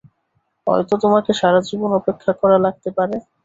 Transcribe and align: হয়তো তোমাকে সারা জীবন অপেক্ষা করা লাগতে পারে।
হয়তো 0.67 0.93
তোমাকে 1.03 1.31
সারা 1.39 1.59
জীবন 1.67 1.89
অপেক্ষা 1.99 2.31
করা 2.41 2.57
লাগতে 2.65 2.89
পারে। 2.97 3.15